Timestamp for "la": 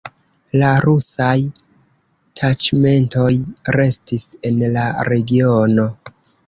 0.61-0.69, 4.79-4.89